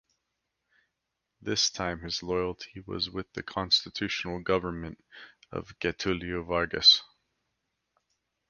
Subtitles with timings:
[1.43, 4.97] This time his loyalty was with the constitutional government
[5.51, 7.03] of Getulio Vargas.